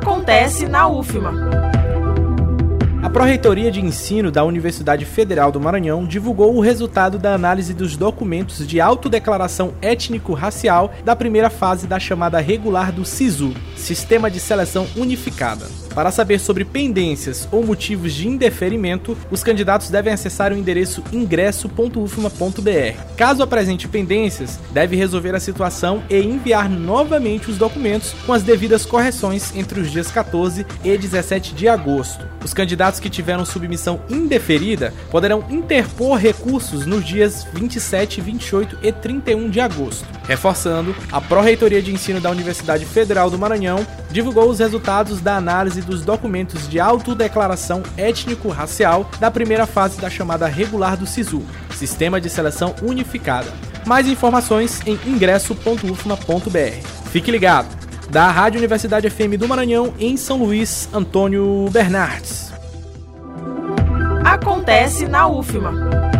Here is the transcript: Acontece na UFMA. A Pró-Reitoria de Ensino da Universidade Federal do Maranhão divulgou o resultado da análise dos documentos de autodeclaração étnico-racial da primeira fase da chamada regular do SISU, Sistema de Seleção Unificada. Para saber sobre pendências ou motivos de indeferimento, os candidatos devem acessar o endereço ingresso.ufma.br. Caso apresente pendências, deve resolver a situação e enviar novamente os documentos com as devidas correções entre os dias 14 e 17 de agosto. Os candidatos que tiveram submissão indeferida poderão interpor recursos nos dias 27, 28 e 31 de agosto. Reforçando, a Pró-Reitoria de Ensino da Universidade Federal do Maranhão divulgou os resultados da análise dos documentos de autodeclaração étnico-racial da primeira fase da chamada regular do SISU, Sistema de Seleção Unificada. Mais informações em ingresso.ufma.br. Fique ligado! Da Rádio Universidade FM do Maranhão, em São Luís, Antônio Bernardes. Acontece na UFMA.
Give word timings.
Acontece 0.00 0.66
na 0.66 0.88
UFMA. 0.88 1.30
A 3.02 3.10
Pró-Reitoria 3.10 3.70
de 3.70 3.84
Ensino 3.84 4.30
da 4.30 4.42
Universidade 4.42 5.04
Federal 5.04 5.52
do 5.52 5.60
Maranhão 5.60 6.06
divulgou 6.06 6.56
o 6.56 6.60
resultado 6.60 7.18
da 7.18 7.34
análise 7.34 7.74
dos 7.74 7.98
documentos 7.98 8.66
de 8.66 8.80
autodeclaração 8.80 9.74
étnico-racial 9.82 10.90
da 11.04 11.14
primeira 11.14 11.50
fase 11.50 11.86
da 11.86 12.00
chamada 12.00 12.40
regular 12.40 12.90
do 12.90 13.04
SISU, 13.04 13.52
Sistema 13.76 14.30
de 14.30 14.40
Seleção 14.40 14.86
Unificada. 14.96 15.66
Para 15.94 16.10
saber 16.10 16.38
sobre 16.38 16.64
pendências 16.64 17.48
ou 17.50 17.64
motivos 17.64 18.14
de 18.14 18.28
indeferimento, 18.28 19.16
os 19.30 19.42
candidatos 19.42 19.90
devem 19.90 20.12
acessar 20.12 20.52
o 20.52 20.56
endereço 20.56 21.02
ingresso.ufma.br. 21.12 23.14
Caso 23.16 23.42
apresente 23.42 23.88
pendências, 23.88 24.58
deve 24.72 24.96
resolver 24.96 25.34
a 25.34 25.40
situação 25.40 26.02
e 26.08 26.20
enviar 26.20 26.68
novamente 26.68 27.50
os 27.50 27.58
documentos 27.58 28.14
com 28.24 28.32
as 28.32 28.42
devidas 28.42 28.86
correções 28.86 29.54
entre 29.56 29.80
os 29.80 29.90
dias 29.90 30.10
14 30.10 30.64
e 30.84 30.96
17 30.96 31.54
de 31.54 31.68
agosto. 31.68 32.24
Os 32.44 32.54
candidatos 32.54 33.00
que 33.00 33.10
tiveram 33.10 33.44
submissão 33.44 34.00
indeferida 34.08 34.94
poderão 35.10 35.44
interpor 35.50 36.18
recursos 36.18 36.86
nos 36.86 37.04
dias 37.04 37.44
27, 37.52 38.20
28 38.20 38.78
e 38.82 38.92
31 38.92 39.50
de 39.50 39.60
agosto. 39.60 40.19
Reforçando, 40.30 40.94
a 41.10 41.20
Pró-Reitoria 41.20 41.82
de 41.82 41.92
Ensino 41.92 42.20
da 42.20 42.30
Universidade 42.30 42.84
Federal 42.84 43.28
do 43.28 43.36
Maranhão 43.36 43.84
divulgou 44.12 44.48
os 44.48 44.60
resultados 44.60 45.20
da 45.20 45.34
análise 45.36 45.82
dos 45.82 46.04
documentos 46.04 46.68
de 46.68 46.78
autodeclaração 46.78 47.82
étnico-racial 47.96 49.10
da 49.18 49.28
primeira 49.28 49.66
fase 49.66 50.00
da 50.00 50.08
chamada 50.08 50.46
regular 50.46 50.96
do 50.96 51.04
SISU, 51.04 51.42
Sistema 51.74 52.20
de 52.20 52.30
Seleção 52.30 52.76
Unificada. 52.80 53.52
Mais 53.84 54.06
informações 54.06 54.80
em 54.86 54.96
ingresso.ufma.br. 55.04 56.88
Fique 57.10 57.32
ligado! 57.32 57.66
Da 58.08 58.30
Rádio 58.30 58.58
Universidade 58.58 59.10
FM 59.10 59.36
do 59.36 59.48
Maranhão, 59.48 59.92
em 59.98 60.16
São 60.16 60.36
Luís, 60.36 60.88
Antônio 60.92 61.68
Bernardes. 61.72 62.52
Acontece 64.24 65.08
na 65.08 65.26
UFMA. 65.26 66.19